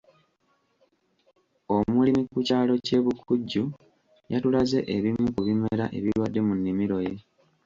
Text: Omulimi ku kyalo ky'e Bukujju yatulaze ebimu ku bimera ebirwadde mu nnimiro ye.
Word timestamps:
Omulimi 1.75 2.21
ku 2.31 2.39
kyalo 2.47 2.73
ky'e 2.85 2.99
Bukujju 3.05 3.63
yatulaze 4.31 4.79
ebimu 4.95 5.25
ku 5.35 5.39
bimera 5.47 5.85
ebirwadde 5.97 6.39
mu 6.47 6.53
nnimiro 6.57 6.97
ye. 7.07 7.13